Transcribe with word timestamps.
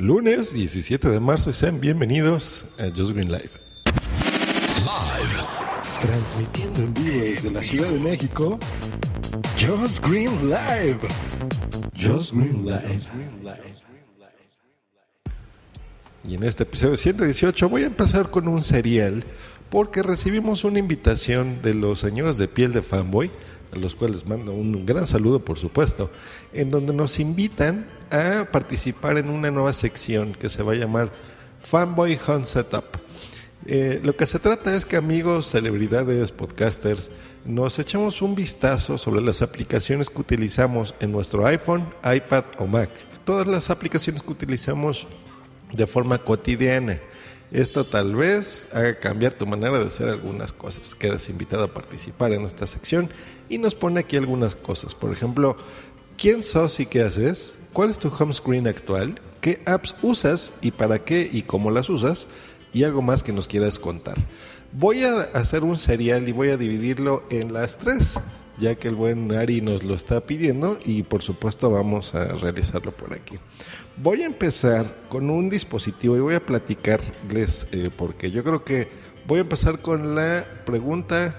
Lunes 0.00 0.54
17 0.54 1.10
de 1.10 1.20
marzo 1.20 1.50
y 1.50 1.52
sean 1.52 1.78
bienvenidos 1.78 2.64
a 2.78 2.84
Just 2.84 3.10
Green 3.10 3.30
Live. 3.30 3.50
Live. 4.78 5.44
Transmitiendo 6.00 6.80
en 6.80 6.94
vivo 6.94 7.20
desde 7.20 7.50
la 7.50 7.62
Ciudad 7.62 7.90
de 7.90 8.00
México, 8.00 8.58
Just 9.60 10.02
Green 10.02 10.30
Live. 10.48 11.00
Just 11.94 12.32
Green 12.32 12.64
Live. 12.64 13.00
Y 16.26 16.34
en 16.34 16.44
este 16.44 16.62
episodio 16.62 16.96
118 16.96 17.68
voy 17.68 17.82
a 17.82 17.86
empezar 17.88 18.30
con 18.30 18.48
un 18.48 18.62
serial 18.62 19.22
porque 19.68 20.02
recibimos 20.02 20.64
una 20.64 20.78
invitación 20.78 21.60
de 21.60 21.74
los 21.74 22.00
señores 22.00 22.38
de 22.38 22.48
piel 22.48 22.72
de 22.72 22.80
fanboy, 22.80 23.30
a 23.72 23.76
los 23.78 23.94
cuales 23.94 24.26
mando 24.26 24.52
un 24.52 24.84
gran 24.84 25.06
saludo 25.06 25.40
por 25.40 25.58
supuesto, 25.58 26.10
en 26.52 26.70
donde 26.70 26.92
nos 26.92 27.20
invitan 27.20 27.88
a 28.10 28.46
participar 28.50 29.18
en 29.18 29.28
una 29.28 29.50
nueva 29.50 29.72
sección 29.72 30.34
que 30.34 30.48
se 30.48 30.62
va 30.62 30.72
a 30.72 30.76
llamar 30.76 31.12
Fanboy 31.58 32.18
Home 32.26 32.44
Setup. 32.44 32.84
Eh, 33.66 34.00
lo 34.02 34.16
que 34.16 34.26
se 34.26 34.38
trata 34.38 34.74
es 34.74 34.86
que 34.86 34.96
amigos, 34.96 35.50
celebridades, 35.50 36.32
podcasters, 36.32 37.10
nos 37.44 37.78
echamos 37.78 38.22
un 38.22 38.34
vistazo 38.34 38.96
sobre 38.96 39.20
las 39.20 39.42
aplicaciones 39.42 40.08
que 40.08 40.20
utilizamos 40.20 40.94
en 41.00 41.12
nuestro 41.12 41.46
iPhone, 41.46 41.86
iPad 42.02 42.44
o 42.58 42.66
Mac. 42.66 42.90
Todas 43.24 43.46
las 43.46 43.68
aplicaciones 43.68 44.22
que 44.22 44.30
utilizamos 44.30 45.06
de 45.72 45.86
forma 45.86 46.18
cotidiana. 46.18 46.98
Esto 47.52 47.84
tal 47.84 48.14
vez 48.14 48.68
haga 48.72 49.00
cambiar 49.00 49.32
tu 49.32 49.44
manera 49.44 49.80
de 49.80 49.86
hacer 49.86 50.08
algunas 50.08 50.52
cosas. 50.52 50.94
Quedas 50.94 51.28
invitado 51.28 51.64
a 51.64 51.74
participar 51.74 52.32
en 52.32 52.42
esta 52.42 52.66
sección 52.68 53.10
y 53.48 53.58
nos 53.58 53.74
pone 53.74 54.00
aquí 54.00 54.16
algunas 54.16 54.54
cosas. 54.54 54.94
Por 54.94 55.12
ejemplo, 55.12 55.56
¿quién 56.16 56.42
sos 56.44 56.78
y 56.78 56.86
qué 56.86 57.02
haces? 57.02 57.58
¿Cuál 57.72 57.90
es 57.90 57.98
tu 57.98 58.08
home 58.08 58.32
screen 58.32 58.68
actual? 58.68 59.20
¿Qué 59.40 59.60
apps 59.66 59.96
usas 60.02 60.52
y 60.60 60.70
para 60.70 61.00
qué 61.00 61.28
y 61.32 61.42
cómo 61.42 61.72
las 61.72 61.88
usas? 61.88 62.28
Y 62.72 62.84
algo 62.84 63.02
más 63.02 63.24
que 63.24 63.32
nos 63.32 63.48
quieras 63.48 63.80
contar. 63.80 64.16
Voy 64.72 65.02
a 65.02 65.22
hacer 65.34 65.64
un 65.64 65.76
serial 65.76 66.28
y 66.28 66.32
voy 66.32 66.50
a 66.50 66.56
dividirlo 66.56 67.24
en 67.30 67.52
las 67.52 67.78
tres, 67.78 68.20
ya 68.60 68.74
que 68.76 68.88
el 68.88 68.94
buen 68.94 69.32
Ari 69.32 69.62
nos 69.62 69.82
lo 69.82 69.94
está 69.94 70.20
pidiendo 70.20 70.78
y 70.84 71.02
por 71.02 71.22
supuesto 71.22 71.70
vamos 71.70 72.14
a 72.14 72.26
realizarlo 72.34 72.92
por 72.92 73.14
aquí. 73.14 73.36
Voy 73.96 74.22
a 74.22 74.26
empezar 74.26 74.94
con 75.08 75.30
un 75.30 75.50
dispositivo 75.50 76.16
y 76.16 76.20
voy 76.20 76.34
a 76.34 76.44
platicarles 76.44 77.66
eh, 77.72 77.90
porque 77.96 78.30
yo 78.30 78.44
creo 78.44 78.62
que 78.62 78.88
voy 79.26 79.38
a 79.38 79.42
empezar 79.42 79.80
con 79.80 80.14
la 80.14 80.44
pregunta, 80.64 81.34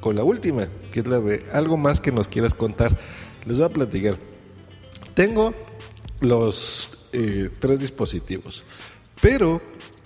con 0.00 0.16
la 0.16 0.24
última, 0.24 0.66
que 0.90 1.00
es 1.00 1.06
la 1.06 1.20
de 1.20 1.44
algo 1.52 1.76
más 1.76 2.00
que 2.00 2.10
nos 2.10 2.28
quieras 2.28 2.54
contar. 2.54 2.96
Les 3.46 3.58
voy 3.58 3.66
a 3.66 3.68
platicar. 3.68 4.18
Tengo 5.14 5.52
los 6.20 6.98
eh, 7.12 7.50
tres 7.60 7.80
dispositivos, 7.80 8.64
pero 9.20 9.60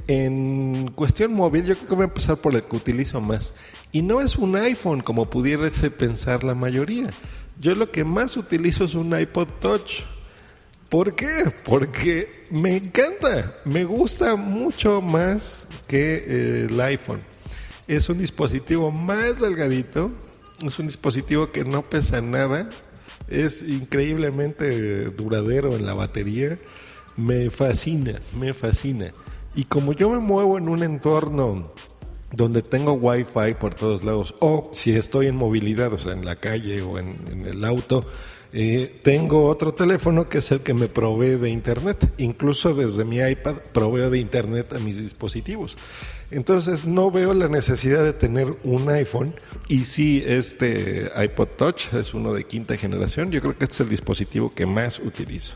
en 0.08 0.88
cuestión 0.88 1.34
móvil 1.34 1.64
yo 1.64 1.74
creo 1.76 1.88
que 1.88 1.94
voy 1.94 2.02
a 2.02 2.08
empezar 2.08 2.36
por 2.38 2.54
el 2.54 2.64
que 2.64 2.76
utilizo 2.76 3.20
más. 3.20 3.54
Y 3.92 4.02
no 4.02 4.20
es 4.20 4.36
un 4.36 4.56
iPhone 4.56 5.00
como 5.00 5.30
pudiese 5.30 5.90
pensar 5.90 6.44
la 6.44 6.54
mayoría. 6.54 7.08
Yo 7.58 7.74
lo 7.74 7.86
que 7.86 8.04
más 8.04 8.36
utilizo 8.36 8.84
es 8.84 8.94
un 8.94 9.18
iPod 9.18 9.48
Touch. 9.60 10.02
¿Por 10.90 11.14
qué? 11.14 11.52
Porque 11.64 12.30
me 12.50 12.76
encanta, 12.76 13.56
me 13.64 13.84
gusta 13.84 14.36
mucho 14.36 15.02
más 15.02 15.66
que 15.86 16.14
eh, 16.16 16.66
el 16.70 16.80
iPhone. 16.80 17.18
Es 17.88 18.08
un 18.08 18.18
dispositivo 18.18 18.90
más 18.90 19.38
delgadito, 19.40 20.10
es 20.64 20.78
un 20.78 20.86
dispositivo 20.86 21.52
que 21.52 21.64
no 21.64 21.82
pesa 21.82 22.20
nada, 22.20 22.68
es 23.28 23.62
increíblemente 23.62 25.06
duradero 25.10 25.74
en 25.76 25.84
la 25.84 25.94
batería, 25.94 26.56
me 27.16 27.50
fascina, 27.50 28.20
me 28.38 28.52
fascina. 28.52 29.12
Y 29.54 29.64
como 29.64 29.92
yo 29.92 30.10
me 30.10 30.18
muevo 30.18 30.56
en 30.56 30.68
un 30.68 30.82
entorno 30.82 31.72
donde 32.32 32.62
tengo 32.62 32.92
wifi 32.92 33.54
por 33.58 33.74
todos 33.74 34.04
lados, 34.04 34.34
o 34.40 34.70
si 34.72 34.92
estoy 34.92 35.26
en 35.26 35.36
movilidad, 35.36 35.92
o 35.92 35.98
sea, 35.98 36.12
en 36.12 36.24
la 36.24 36.36
calle 36.36 36.82
o 36.82 36.98
en, 36.98 37.46
el 37.46 37.64
auto, 37.64 38.04
eh, 38.52 38.98
tengo 39.02 39.46
otro 39.46 39.74
teléfono 39.74 40.24
que 40.24 40.38
es 40.38 40.50
el 40.52 40.60
que 40.60 40.74
me 40.74 40.88
provee 40.88 41.36
de 41.36 41.50
internet. 41.50 42.12
Incluso 42.18 42.74
desde 42.74 43.04
mi 43.04 43.18
iPad 43.18 43.56
proveo 43.72 44.10
de 44.10 44.18
internet 44.18 44.72
a 44.72 44.78
mis 44.78 44.98
dispositivos. 44.98 45.76
Entonces 46.30 46.84
no 46.84 47.10
veo 47.10 47.32
la 47.34 47.48
necesidad 47.48 48.04
de 48.04 48.12
tener 48.12 48.48
un 48.64 48.88
iPhone. 48.90 49.34
Y 49.68 49.84
si 49.84 50.22
este 50.26 51.10
iPod 51.16 51.48
Touch 51.56 51.92
es 51.94 52.14
uno 52.14 52.32
de 52.32 52.44
quinta 52.44 52.76
generación. 52.76 53.30
Yo 53.30 53.40
creo 53.40 53.56
que 53.56 53.64
este 53.64 53.74
es 53.74 53.80
el 53.80 53.88
dispositivo 53.88 54.50
que 54.50 54.66
más 54.66 54.98
utilizo. 54.98 55.54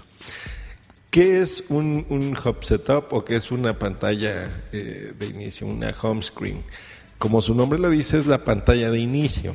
¿Qué 1.12 1.42
es 1.42 1.64
un, 1.68 2.06
un 2.08 2.34
hub 2.34 2.64
setup 2.64 3.12
o 3.12 3.22
qué 3.22 3.36
es 3.36 3.50
una 3.50 3.78
pantalla 3.78 4.50
eh, 4.72 5.12
de 5.14 5.26
inicio, 5.26 5.66
una 5.66 5.94
home 6.02 6.22
screen? 6.22 6.62
Como 7.18 7.42
su 7.42 7.54
nombre 7.54 7.78
lo 7.78 7.90
dice, 7.90 8.16
es 8.16 8.24
la 8.24 8.44
pantalla 8.44 8.90
de 8.90 8.98
inicio. 8.98 9.54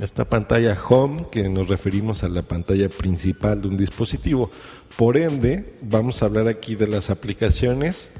Esta 0.00 0.24
pantalla 0.24 0.76
home, 0.88 1.26
que 1.30 1.48
nos 1.48 1.68
referimos 1.68 2.24
a 2.24 2.28
la 2.28 2.42
pantalla 2.42 2.88
principal 2.88 3.62
de 3.62 3.68
un 3.68 3.76
dispositivo. 3.76 4.50
Por 4.96 5.16
ende, 5.16 5.76
vamos 5.84 6.20
a 6.20 6.26
hablar 6.26 6.48
aquí 6.48 6.74
de 6.74 6.88
las 6.88 7.10
aplicaciones 7.10 8.10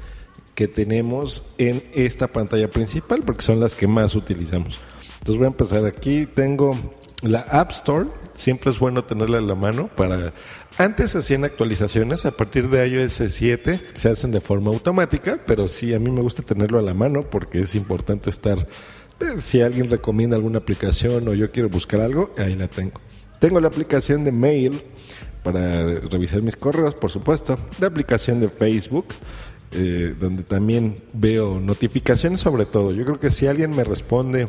que 0.55 0.69
tenemos 0.69 1.43
en 1.57 1.83
esta 1.93 2.29
pantalla 2.29 2.69
principal, 2.69 3.23
porque 3.25 3.43
son 3.43 3.59
las 3.59 3.75
que 3.75 3.87
más 3.87 4.15
utilizamos. 4.15 4.79
Entonces 5.15 5.37
voy 5.37 5.47
a 5.47 5.49
empezar 5.49 5.85
aquí. 5.85 6.27
Tengo 6.27 6.79
la 7.23 7.41
App 7.41 7.71
Store. 7.71 8.07
Siempre 8.33 8.71
es 8.71 8.79
bueno 8.79 9.03
tenerla 9.03 9.39
en 9.39 9.47
la 9.47 9.55
mano 9.55 9.89
para... 9.93 10.31
Antes 10.77 11.15
hacían 11.15 11.43
actualizaciones, 11.43 12.25
a 12.25 12.31
partir 12.31 12.67
de 12.69 12.87
iOS 12.87 13.21
7 13.29 13.79
se 13.93 14.09
hacen 14.09 14.31
de 14.31 14.41
forma 14.41 14.71
automática, 14.71 15.37
pero 15.45 15.67
sí, 15.67 15.93
a 15.93 15.99
mí 15.99 16.09
me 16.09 16.21
gusta 16.21 16.41
tenerlo 16.41 16.79
a 16.79 16.81
la 16.81 16.95
mano 16.95 17.21
porque 17.21 17.59
es 17.59 17.75
importante 17.75 18.31
estar 18.31 18.57
si 19.37 19.61
alguien 19.61 19.89
recomienda 19.89 20.35
alguna 20.35 20.57
aplicación 20.59 21.27
o 21.27 21.33
yo 21.33 21.51
quiero 21.51 21.69
buscar 21.69 22.01
algo, 22.01 22.31
ahí 22.37 22.55
la 22.55 22.67
tengo. 22.67 22.99
Tengo 23.39 23.59
la 23.59 23.67
aplicación 23.67 24.23
de 24.23 24.31
mail 24.31 24.81
para 25.43 25.83
revisar 25.83 26.41
mis 26.41 26.55
correos, 26.55 26.95
por 26.95 27.11
supuesto. 27.11 27.57
La 27.79 27.87
aplicación 27.87 28.39
de 28.39 28.47
Facebook, 28.47 29.05
eh, 29.71 30.15
donde 30.19 30.43
también 30.43 30.95
veo 31.13 31.59
notificaciones 31.59 32.39
sobre 32.39 32.65
todo. 32.65 32.91
Yo 32.91 33.05
creo 33.05 33.19
que 33.19 33.31
si 33.31 33.47
alguien 33.47 33.75
me 33.75 33.83
responde 33.83 34.47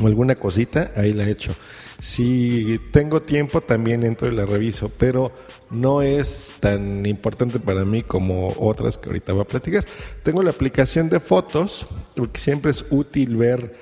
o 0.00 0.06
alguna 0.06 0.34
cosita, 0.34 0.92
ahí 0.96 1.12
la 1.12 1.24
he 1.24 1.30
hecho. 1.30 1.54
Si 1.98 2.80
tengo 2.92 3.20
tiempo 3.20 3.60
también 3.60 4.04
entro 4.04 4.28
y 4.28 4.34
la 4.34 4.46
reviso, 4.46 4.88
pero 4.88 5.32
no 5.70 6.00
es 6.00 6.54
tan 6.58 7.04
importante 7.04 7.60
para 7.60 7.84
mí 7.84 8.02
como 8.02 8.54
otras 8.58 8.96
que 8.96 9.10
ahorita 9.10 9.32
voy 9.32 9.42
a 9.42 9.46
platicar. 9.46 9.84
Tengo 10.22 10.42
la 10.42 10.50
aplicación 10.50 11.10
de 11.10 11.20
fotos, 11.20 11.86
porque 12.16 12.40
siempre 12.40 12.70
es 12.70 12.86
útil 12.90 13.36
ver 13.36 13.72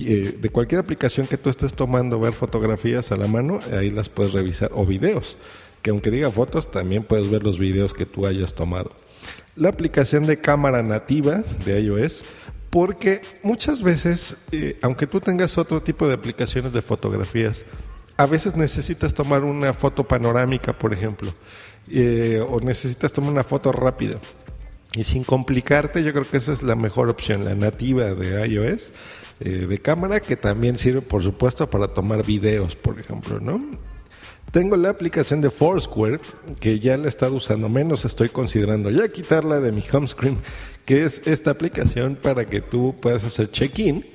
eh, 0.00 0.36
de 0.40 0.48
cualquier 0.50 0.80
aplicación 0.80 1.26
que 1.26 1.36
tú 1.36 1.50
estés 1.50 1.74
tomando, 1.74 2.18
ver 2.20 2.32
fotografías 2.32 3.10
a 3.12 3.16
la 3.16 3.26
mano, 3.26 3.58
ahí 3.72 3.90
las 3.90 4.08
puedes 4.08 4.32
revisar, 4.32 4.70
o 4.72 4.86
videos, 4.86 5.36
que 5.82 5.90
aunque 5.90 6.10
diga 6.10 6.30
fotos, 6.30 6.70
también 6.70 7.02
puedes 7.02 7.28
ver 7.28 7.42
los 7.42 7.58
videos 7.58 7.92
que 7.92 8.06
tú 8.06 8.26
hayas 8.26 8.54
tomado. 8.54 8.92
La 9.56 9.68
aplicación 9.68 10.26
de 10.26 10.36
cámara 10.36 10.82
nativa 10.82 11.42
de 11.64 11.80
iOS, 11.80 12.24
porque 12.74 13.20
muchas 13.44 13.84
veces, 13.84 14.36
eh, 14.50 14.76
aunque 14.82 15.06
tú 15.06 15.20
tengas 15.20 15.58
otro 15.58 15.80
tipo 15.80 16.08
de 16.08 16.14
aplicaciones 16.14 16.72
de 16.72 16.82
fotografías, 16.82 17.64
a 18.16 18.26
veces 18.26 18.56
necesitas 18.56 19.14
tomar 19.14 19.44
una 19.44 19.72
foto 19.72 20.02
panorámica, 20.02 20.72
por 20.72 20.92
ejemplo, 20.92 21.32
eh, 21.88 22.44
o 22.44 22.58
necesitas 22.58 23.12
tomar 23.12 23.30
una 23.30 23.44
foto 23.44 23.70
rápida. 23.70 24.18
Y 24.92 25.04
sin 25.04 25.22
complicarte, 25.22 26.02
yo 26.02 26.10
creo 26.10 26.28
que 26.28 26.38
esa 26.38 26.52
es 26.52 26.64
la 26.64 26.74
mejor 26.74 27.10
opción, 27.10 27.44
la 27.44 27.54
nativa 27.54 28.12
de 28.12 28.44
iOS, 28.48 28.92
eh, 29.38 29.50
de 29.68 29.78
cámara, 29.78 30.18
que 30.18 30.34
también 30.34 30.76
sirve, 30.76 31.00
por 31.00 31.22
supuesto, 31.22 31.70
para 31.70 31.94
tomar 31.94 32.26
videos, 32.26 32.74
por 32.74 32.98
ejemplo, 32.98 33.38
¿no? 33.38 33.60
Tengo 34.54 34.76
la 34.76 34.90
aplicación 34.90 35.40
de 35.40 35.50
Foursquare, 35.50 36.20
que 36.60 36.78
ya 36.78 36.96
la 36.96 37.06
he 37.06 37.08
estado 37.08 37.34
usando 37.34 37.68
menos, 37.68 38.04
estoy 38.04 38.28
considerando 38.28 38.88
ya 38.88 39.08
quitarla 39.08 39.58
de 39.58 39.72
mi 39.72 39.82
home 39.92 40.06
screen, 40.06 40.36
que 40.86 41.04
es 41.04 41.22
esta 41.26 41.50
aplicación 41.50 42.14
para 42.14 42.46
que 42.46 42.60
tú 42.60 42.94
puedas 43.02 43.24
hacer 43.24 43.50
check-in 43.50 44.06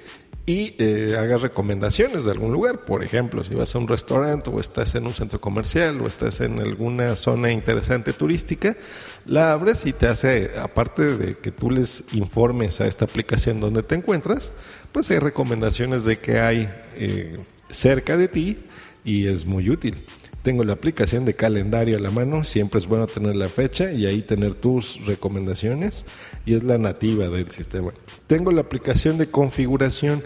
y 0.45 0.77
eh, 0.79 1.17
hagas 1.19 1.41
recomendaciones 1.41 2.23
de 2.23 2.31
algún 2.31 2.53
lugar. 2.53 2.79
Por 2.79 3.03
ejemplo, 3.03 3.43
si 3.43 3.53
vas 3.53 3.75
a 3.75 3.79
un 3.79 3.89
restaurante 3.89 4.49
o 4.49 4.61
estás 4.61 4.95
en 4.95 5.07
un 5.07 5.13
centro 5.13 5.41
comercial 5.41 5.99
o 5.99 6.07
estás 6.07 6.39
en 6.39 6.61
alguna 6.61 7.17
zona 7.17 7.51
interesante 7.51 8.13
turística, 8.13 8.77
la 9.25 9.51
abres 9.51 9.85
y 9.85 9.91
te 9.91 10.07
hace, 10.07 10.51
aparte 10.57 11.17
de 11.17 11.35
que 11.35 11.51
tú 11.51 11.69
les 11.69 12.05
informes 12.13 12.79
a 12.79 12.87
esta 12.87 13.03
aplicación 13.03 13.59
donde 13.59 13.83
te 13.83 13.95
encuentras, 13.95 14.53
pues 14.93 15.11
hay 15.11 15.19
recomendaciones 15.19 16.05
de 16.05 16.17
que 16.17 16.39
hay 16.39 16.69
eh, 16.95 17.33
cerca 17.67 18.15
de 18.15 18.29
ti 18.29 18.57
y 19.03 19.27
es 19.27 19.45
muy 19.45 19.69
útil. 19.69 20.01
Tengo 20.43 20.63
la 20.63 20.73
aplicación 20.73 21.25
de 21.25 21.33
calendario 21.33 21.97
a 21.97 21.99
la 21.99 22.11
mano, 22.11 22.43
siempre 22.43 22.79
es 22.79 22.87
bueno 22.87 23.07
tener 23.07 23.35
la 23.35 23.49
fecha 23.49 23.91
y 23.91 24.05
ahí 24.05 24.21
tener 24.21 24.53
tus 24.53 25.05
recomendaciones 25.05 26.05
y 26.45 26.53
es 26.53 26.63
la 26.63 26.77
nativa 26.77 27.27
del 27.27 27.51
sistema. 27.51 27.91
Tengo 28.27 28.51
la 28.51 28.61
aplicación 28.61 29.17
de 29.17 29.29
configuración, 29.29 30.23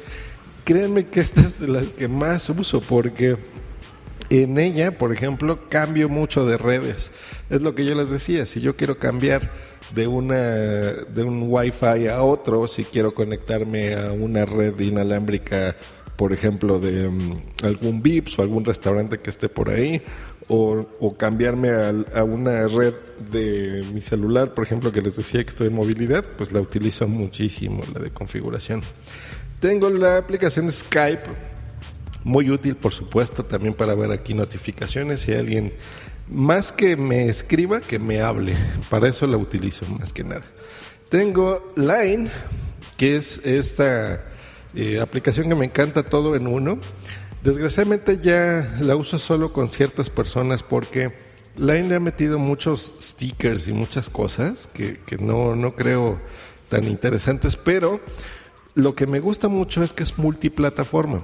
créanme 0.66 1.06
que 1.06 1.20
esta 1.20 1.42
es 1.42 1.60
de 1.62 1.68
las 1.68 1.90
que 1.90 2.08
más 2.08 2.50
uso 2.50 2.80
porque 2.82 3.38
En 4.30 4.58
ella, 4.58 4.92
por 4.92 5.14
ejemplo, 5.14 5.68
cambio 5.70 6.10
mucho 6.10 6.46
de 6.46 6.58
redes. 6.58 7.12
Es 7.50 7.62
lo 7.62 7.76
que 7.76 7.86
yo 7.86 7.94
les 7.94 8.10
decía, 8.10 8.46
si 8.46 8.62
yo 8.62 8.76
quiero 8.76 8.96
cambiar 8.96 9.52
de 9.94 10.08
una 10.08 10.36
de 10.36 11.24
un 11.24 11.44
Wi-Fi 11.48 12.08
a 12.08 12.24
otro, 12.24 12.68
si 12.68 12.84
quiero 12.84 13.14
conectarme 13.14 13.94
a 13.94 14.12
una 14.12 14.46
red 14.46 14.80
inalámbrica, 14.80 15.76
por 16.16 16.32
ejemplo, 16.32 16.80
de 16.80 17.08
um, 17.08 17.42
algún 17.64 18.02
VIPS 18.02 18.40
o 18.40 18.42
algún 18.44 18.66
restaurante 18.66 19.18
que 19.18 19.30
esté 19.30 19.50
por 19.50 19.70
ahí, 19.70 20.02
o, 20.48 21.16
cambiarme 21.18 21.70
a, 21.70 22.24
una 22.24 22.68
red 22.68 22.94
de 23.32 23.84
mi 23.94 24.02
celular, 24.02 24.54
por 24.54 24.66
ejemplo, 24.66 24.92
que 24.92 25.02
les 25.02 25.16
decía 25.16 25.44
que 25.44 25.50
estoy 25.50 25.68
en 25.68 25.76
movilidad, 25.76 26.26
pues 26.38 26.52
la 26.52 26.60
utilizo 26.60 27.08
muchísimo, 27.08 27.82
la 27.94 28.02
de 28.02 28.12
configuración. 28.12 28.82
Tengo 29.60 29.90
la 29.90 30.18
aplicación 30.18 30.70
Skype, 30.70 31.24
muy 32.24 32.50
útil, 32.50 32.76
por 32.76 32.94
supuesto, 32.94 33.44
también 33.44 33.74
para 33.74 33.96
ver 33.96 34.12
aquí 34.12 34.34
notificaciones 34.34 35.22
si 35.22 35.34
alguien 35.34 35.74
más 36.30 36.72
que 36.72 36.96
me 36.96 37.28
escriba, 37.28 37.82
que 37.82 38.00
me 38.00 38.22
hable. 38.22 38.56
Para 38.90 39.08
eso 39.08 39.28
la 39.28 39.38
utilizo 39.38 39.86
más 39.88 40.14
que 40.14 40.24
nada. 40.24 40.44
Tengo 41.10 41.66
Line, 41.76 42.30
que 42.98 43.18
es 43.18 43.40
esta 43.46 44.26
eh, 44.76 45.00
aplicación 45.00 45.50
que 45.50 45.56
me 45.56 45.66
encanta 45.66 46.04
todo 46.04 46.36
en 46.36 46.48
uno. 46.48 46.80
Desgraciadamente 47.44 48.20
ya 48.20 48.68
la 48.80 48.96
uso 48.96 49.20
solo 49.20 49.52
con 49.52 49.68
ciertas 49.68 50.10
personas 50.10 50.64
porque 50.64 51.14
Line 51.58 51.90
le 51.90 51.96
ha 51.96 52.00
metido 52.00 52.40
muchos 52.40 52.94
stickers 53.02 53.68
y 53.68 53.74
muchas 53.74 54.10
cosas 54.10 54.68
que, 54.68 54.94
que 54.94 55.18
no, 55.18 55.56
no 55.56 55.72
creo 55.72 56.18
tan 56.70 56.86
interesantes, 56.86 57.58
pero 57.58 58.00
lo 58.76 58.94
que 58.94 59.06
me 59.06 59.20
gusta 59.20 59.50
mucho 59.50 59.84
es 59.84 59.94
que 59.94 60.04
es 60.04 60.18
multiplataforma. 60.18 61.20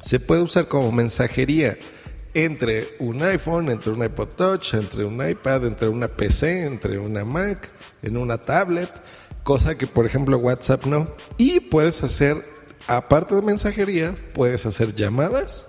Se 0.00 0.20
puede 0.20 0.42
usar 0.42 0.66
como 0.66 0.90
mensajería 0.90 1.76
entre 2.34 2.88
un 2.98 3.22
iPhone, 3.22 3.68
entre 3.68 3.92
un 3.92 4.02
iPod 4.02 4.28
Touch, 4.28 4.74
entre 4.74 5.04
un 5.04 5.28
iPad, 5.28 5.66
entre 5.66 5.88
una 5.88 6.08
PC, 6.08 6.64
entre 6.64 6.98
una 6.98 7.24
Mac, 7.24 7.68
en 8.02 8.16
una 8.16 8.38
tablet, 8.38 8.90
cosa 9.42 9.76
que 9.76 9.86
por 9.86 10.06
ejemplo 10.06 10.38
WhatsApp 10.38 10.86
no. 10.86 11.04
Y 11.36 11.60
puedes 11.60 12.02
hacer, 12.02 12.42
aparte 12.86 13.34
de 13.34 13.42
mensajería, 13.42 14.16
puedes 14.34 14.66
hacer 14.66 14.94
llamadas, 14.94 15.66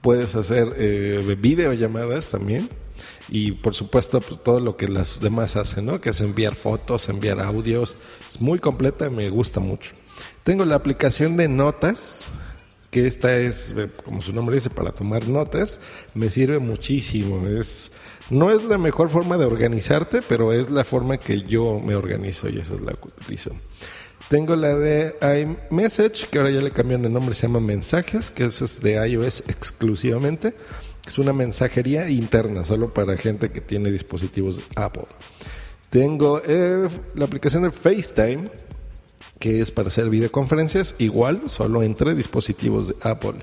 puedes 0.00 0.34
hacer 0.34 0.74
eh, 0.76 1.36
videollamadas 1.38 2.30
también. 2.30 2.68
Y 3.28 3.52
por 3.52 3.72
supuesto 3.72 4.20
pues, 4.20 4.42
todo 4.42 4.60
lo 4.60 4.76
que 4.76 4.88
las 4.88 5.20
demás 5.20 5.56
hacen, 5.56 5.86
¿no? 5.86 6.00
Que 6.00 6.10
es 6.10 6.20
enviar 6.20 6.54
fotos, 6.54 7.08
enviar 7.08 7.40
audios. 7.40 7.96
Es 8.28 8.40
muy 8.40 8.58
completa 8.58 9.06
y 9.06 9.10
me 9.10 9.30
gusta 9.30 9.60
mucho. 9.60 9.92
Tengo 10.42 10.64
la 10.64 10.74
aplicación 10.74 11.36
de 11.36 11.48
notas, 11.48 12.26
que 12.90 13.06
esta 13.06 13.34
es, 13.36 13.74
eh, 13.76 13.88
como 14.04 14.20
su 14.20 14.32
nombre 14.32 14.56
dice, 14.56 14.68
para 14.68 14.92
tomar 14.92 15.26
notas, 15.28 15.80
me 16.14 16.28
sirve 16.28 16.58
muchísimo. 16.58 17.46
Es, 17.46 17.92
no 18.28 18.50
es 18.50 18.64
la 18.64 18.76
mejor 18.76 19.08
forma 19.08 19.38
de 19.38 19.46
organizarte, 19.46 20.20
pero 20.20 20.52
es 20.52 20.68
la 20.68 20.84
forma 20.84 21.16
que 21.16 21.40
yo 21.42 21.80
me 21.82 21.94
organizo 21.94 22.50
y 22.50 22.58
esa 22.58 22.74
es 22.74 22.80
la 22.82 22.92
que 22.92 23.08
utilizo. 23.08 23.52
Tengo 24.32 24.56
la 24.56 24.74
de 24.74 25.14
iMessage, 25.42 26.30
que 26.30 26.38
ahora 26.38 26.50
ya 26.50 26.62
le 26.62 26.70
cambiaron 26.70 27.04
el 27.04 27.12
nombre, 27.12 27.34
se 27.34 27.42
llama 27.42 27.60
Mensajes, 27.60 28.30
que 28.30 28.44
es 28.44 28.80
de 28.80 28.94
iOS 29.06 29.44
exclusivamente. 29.46 30.54
Es 31.06 31.18
una 31.18 31.34
mensajería 31.34 32.08
interna, 32.08 32.64
solo 32.64 32.94
para 32.94 33.18
gente 33.18 33.50
que 33.50 33.60
tiene 33.60 33.90
dispositivos 33.90 34.62
Apple. 34.74 35.04
Tengo 35.90 36.40
eh, 36.46 36.88
la 37.14 37.26
aplicación 37.26 37.64
de 37.64 37.72
FaceTime, 37.72 38.44
que 39.38 39.60
es 39.60 39.70
para 39.70 39.88
hacer 39.88 40.08
videoconferencias, 40.08 40.94
igual, 40.96 41.50
solo 41.50 41.82
entre 41.82 42.14
dispositivos 42.14 42.88
de 42.88 42.94
Apple. 43.02 43.34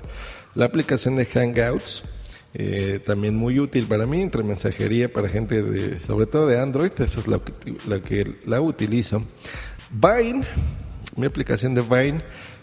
La 0.56 0.64
aplicación 0.64 1.14
de 1.14 1.24
Hangouts, 1.24 2.02
eh, 2.54 3.00
también 3.06 3.36
muy 3.36 3.60
útil 3.60 3.86
para 3.86 4.06
mí, 4.06 4.22
entre 4.22 4.42
mensajería 4.42 5.12
para 5.12 5.28
gente 5.28 5.62
de, 5.62 6.00
sobre 6.00 6.26
todo 6.26 6.48
de 6.48 6.58
Android, 6.58 6.90
esa 6.98 7.20
es 7.20 7.28
la 7.28 7.38
que 8.02 8.34
la 8.44 8.60
utilizo. 8.60 9.22
Vine, 9.92 10.42
mi 11.16 11.26
aplicación 11.26 11.74
de 11.74 11.82
Vine, 11.82 12.22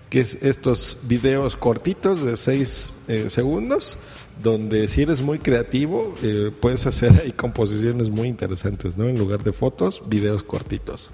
que 0.10 0.22
es 0.22 0.36
estos 0.42 1.00
videos 1.08 1.56
cortitos 1.56 2.24
de 2.24 2.38
6 2.38 2.94
eh, 3.08 3.30
segundos, 3.30 3.98
donde 4.42 4.88
si 4.88 5.02
eres 5.02 5.22
muy 5.22 5.40
creativo, 5.40 6.14
eh, 6.24 6.52
puedes 6.62 6.86
hacer 6.86 7.12
ahí 7.22 7.32
composiciones 7.32 8.10
muy 8.10 8.28
interesantes, 8.28 8.98
¿no? 8.98 9.06
En 9.06 9.18
lugar 9.18 9.44
de 9.44 9.52
fotos, 9.52 10.02
videos 10.08 10.44
cortitos 10.44 11.12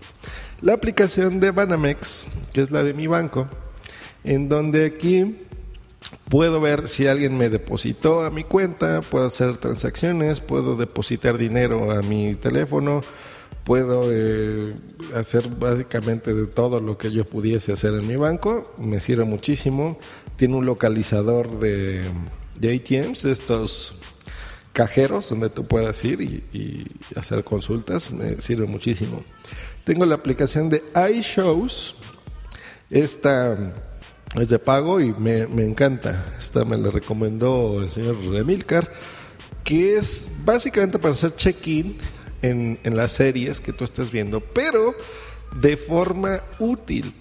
la 0.64 0.74
aplicación 0.74 1.40
de 1.40 1.52
Banamex, 1.52 2.26
que 2.54 2.62
es 2.62 2.72
la 2.72 2.84
de 2.84 2.94
mi 2.94 3.06
banco, 3.06 3.48
en 4.24 4.48
donde 4.48 4.86
aquí 4.86 5.36
puedo 6.30 6.60
ver 6.62 6.88
si 6.88 7.08
alguien 7.08 7.38
me 7.38 7.50
depositó 7.50 8.24
a 8.24 8.30
mi 8.30 8.44
cuenta, 8.44 9.02
puedo 9.02 9.26
hacer 9.26 9.58
transacciones, 9.58 10.40
puedo 10.40 10.76
depositar 10.76 11.38
dinero 11.38 11.92
a 11.92 12.02
mi 12.02 12.36
teléfono, 12.36 13.02
puedo 13.64 14.12
eh, 14.12 14.74
hacer 15.16 15.48
básicamente 15.58 16.34
de 16.34 16.48
todo 16.48 16.80
lo 16.80 16.98
que 16.98 17.12
yo 17.12 17.26
pudiese 17.26 17.74
hacer 17.74 17.94
en 17.94 18.08
mi 18.08 18.16
banco, 18.16 18.64
me 18.80 19.00
sirve 19.00 19.26
muchísimo, 19.26 19.98
tiene 20.36 20.56
un 20.56 20.66
localizador 20.66 21.60
de, 21.60 22.04
ATMs, 22.58 23.26
estos 23.26 24.00
cajeros 24.72 25.30
donde 25.30 25.50
tú 25.50 25.64
puedas 25.64 26.04
ir 26.04 26.22
y, 26.22 26.44
y 26.58 26.88
hacer 27.16 27.44
consultas, 27.44 28.12
me 28.12 28.42
sirve 28.42 28.66
muchísimo. 28.66 29.24
Tengo 29.84 30.06
la 30.06 30.16
aplicación 30.16 30.70
de 30.70 30.84
iShows. 31.14 31.96
Esta 32.90 33.58
es 34.36 34.50
de 34.50 34.60
pago 34.60 35.00
y 35.00 35.14
me, 35.14 35.42
encanta. 35.64 36.26
Esta 36.40 36.66
me 36.66 36.78
la 36.78 36.90
recomendó 36.90 37.80
el 37.82 37.90
señor 37.90 38.18
Remilcar, 38.26 38.88
que 39.64 39.96
es 39.96 40.30
básicamente 40.44 41.00
para 41.00 41.14
hacer 41.14 41.36
check-in 41.36 41.98
en, 42.42 42.78
en 42.84 42.98
las 42.98 43.14
series 43.14 43.60
que 43.60 43.74
tú 43.74 43.84
estés 43.84 44.12
viendo, 44.12 44.40
pero 44.40 44.94
de 45.62 45.78
forma 45.78 46.42
útil 46.60 47.14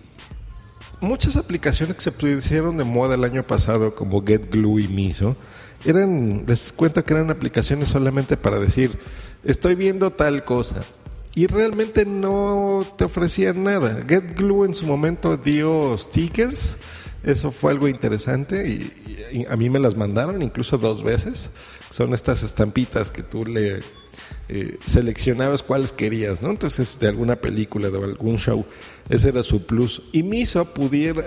muchas 1.02 1.36
aplicaciones 1.36 1.96
que 1.96 2.02
se 2.02 2.12
pusieron 2.12 2.78
de 2.78 2.84
moda 2.84 3.16
el 3.16 3.24
año 3.24 3.42
pasado, 3.42 3.92
como 3.92 4.24
GetGlue 4.24 4.84
y 4.84 4.88
Miso, 4.88 5.36
eran, 5.84 6.44
les 6.46 6.72
cuento 6.72 7.04
que 7.04 7.12
eran 7.12 7.30
aplicaciones 7.30 7.88
solamente 7.88 8.36
para 8.36 8.58
decir, 8.58 8.98
estoy 9.44 9.74
viendo 9.74 10.12
tal 10.12 10.42
cosa 10.42 10.82
y 11.34 11.48
realmente 11.48 12.06
no 12.06 12.86
te 12.96 13.04
ofrecían 13.04 13.64
nada. 13.64 14.02
GetGlue 14.06 14.64
en 14.64 14.74
su 14.74 14.86
momento 14.86 15.36
dio 15.36 15.98
stickers, 15.98 16.76
eso 17.24 17.52
fue 17.52 17.72
algo 17.72 17.88
interesante 17.88 18.68
y, 18.68 19.46
a 19.48 19.56
mí 19.56 19.70
me 19.70 19.78
las 19.78 19.96
mandaron 19.96 20.42
incluso 20.42 20.76
dos 20.76 21.02
veces. 21.02 21.50
Son 21.88 22.12
estas 22.12 22.42
estampitas 22.42 23.10
que 23.10 23.22
tú 23.22 23.44
le 23.44 23.80
eh, 24.48 24.78
seleccionabas 24.84 25.62
cuáles 25.62 25.92
querías, 25.92 26.42
¿no? 26.42 26.50
Entonces 26.50 26.98
de 26.98 27.08
alguna 27.08 27.36
película, 27.36 27.88
de 27.88 27.98
algún 27.98 28.36
show, 28.36 28.66
ese 29.08 29.30
era 29.30 29.42
su 29.42 29.64
plus. 29.64 30.02
Y 30.12 30.22
Miso 30.22 30.66
pudiera 30.74 31.24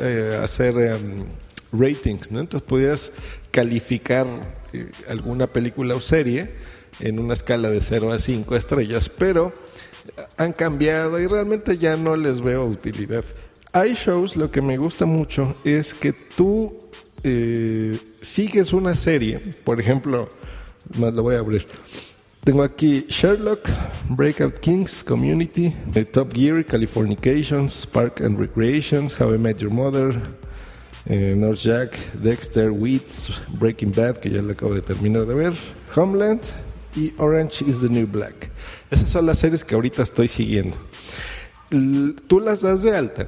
eh, 0.00 0.40
hacer 0.42 0.78
em, 0.78 1.26
ratings, 1.72 2.30
¿no? 2.32 2.40
Entonces 2.40 2.66
pudieras 2.66 3.12
calificar 3.50 4.26
eh, 4.72 4.90
alguna 5.08 5.52
película 5.52 5.94
o 5.94 6.00
serie 6.00 6.54
en 7.00 7.18
una 7.18 7.34
escala 7.34 7.70
de 7.70 7.80
0 7.80 8.12
a 8.12 8.18
5 8.18 8.56
estrellas, 8.56 9.10
pero 9.10 9.52
han 10.36 10.52
cambiado 10.52 11.20
y 11.20 11.26
realmente 11.26 11.76
ya 11.76 11.96
no 11.96 12.16
les 12.16 12.40
veo 12.40 12.64
utilidad. 12.64 13.24
Hay 13.76 13.94
shows, 13.94 14.36
lo 14.36 14.52
que 14.52 14.62
me 14.62 14.76
gusta 14.76 15.04
mucho 15.04 15.52
es 15.64 15.94
que 15.94 16.12
tú 16.12 16.78
eh, 17.24 17.98
sigues 18.20 18.72
una 18.72 18.94
serie, 18.94 19.40
por 19.64 19.80
ejemplo, 19.80 20.28
más 20.96 21.12
lo 21.12 21.24
voy 21.24 21.34
a 21.34 21.40
abrir. 21.40 21.66
Tengo 22.44 22.62
aquí 22.62 23.04
Sherlock, 23.08 23.68
Breakout 24.10 24.60
Kings, 24.60 25.02
Community, 25.02 25.74
Top 26.12 26.32
Gear, 26.32 26.64
Californications, 26.64 27.84
Park 27.84 28.20
and 28.20 28.38
Recreations, 28.38 29.20
How 29.20 29.34
I 29.34 29.38
Met 29.38 29.58
Your 29.58 29.72
Mother, 29.72 30.14
eh, 31.06 31.34
North 31.36 31.58
Jack, 31.58 31.98
Dexter, 32.22 32.70
Weeds, 32.70 33.28
Breaking 33.58 33.90
Bad, 33.90 34.18
que 34.18 34.30
ya 34.30 34.40
le 34.40 34.52
acabo 34.52 34.72
de 34.72 34.82
terminar 34.82 35.26
de 35.26 35.34
ver, 35.34 35.54
Homeland, 35.96 36.42
y 36.94 37.12
Orange 37.18 37.64
is 37.66 37.80
the 37.80 37.88
New 37.88 38.06
Black. 38.06 38.52
Esas 38.92 39.10
son 39.10 39.26
las 39.26 39.40
series 39.40 39.64
que 39.64 39.74
ahorita 39.74 40.04
estoy 40.04 40.28
siguiendo. 40.28 40.76
tú 42.28 42.38
las 42.38 42.60
das 42.60 42.82
de 42.82 42.96
alta. 42.96 43.26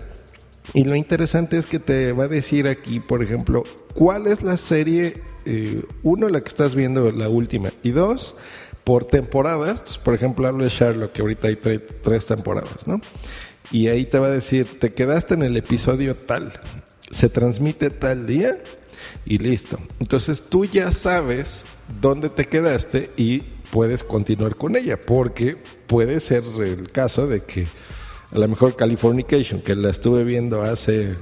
Y 0.75 0.85
lo 0.85 0.95
interesante 0.97 1.59
es 1.59 1.67
que 1.67 1.79
te 1.79 2.13
va 2.13 2.25
a 2.25 2.29
decir 2.29 2.69
aquí, 2.69 3.01
por 3.01 3.23
ejemplo, 3.23 3.63
cuál 3.95 4.27
es 4.27 4.43
la 4.43 4.57
serie, 4.57 5.23
eh, 5.45 5.83
uno, 6.03 6.29
la 6.29 6.41
que 6.41 6.49
estás 6.49 6.75
viendo, 6.75 7.11
la 7.13 7.29
última, 7.29 7.71
y 7.83 7.91
dos, 7.91 8.37
por 8.85 9.05
temporadas. 9.05 9.99
Por 9.99 10.15
ejemplo, 10.15 10.47
hablo 10.47 10.65
de 10.65 10.71
Sherlock, 10.71 11.13
que 11.13 11.23
ahorita 11.23 11.49
hay 11.49 11.57
tres 11.57 12.27
temporadas, 12.27 12.87
¿no? 12.87 13.01
Y 13.71 13.89
ahí 13.89 14.05
te 14.05 14.19
va 14.19 14.29
a 14.29 14.31
decir, 14.31 14.67
te 14.79 14.91
quedaste 14.91 15.35
en 15.35 15.43
el 15.43 15.57
episodio 15.57 16.15
tal, 16.15 16.53
se 17.11 17.29
transmite 17.29 17.91
tal 17.91 18.27
día 18.27 18.53
y 19.25 19.39
listo. 19.39 19.77
Entonces 19.99 20.45
tú 20.45 20.65
ya 20.65 20.93
sabes 20.93 21.67
dónde 22.01 22.29
te 22.29 22.47
quedaste 22.47 23.11
y 23.17 23.41
puedes 23.71 24.05
continuar 24.05 24.57
con 24.57 24.77
ella, 24.77 25.01
porque 25.01 25.57
puede 25.87 26.21
ser 26.21 26.45
el 26.61 26.89
caso 26.89 27.27
de 27.27 27.41
que 27.41 27.67
a 28.33 28.39
lo 28.39 28.49
mejor 28.49 28.75
Californication, 28.75 29.61
que 29.61 29.75
la 29.75 29.91
estuve 29.91 30.25
viendo 30.25 30.63
hace 30.63 31.15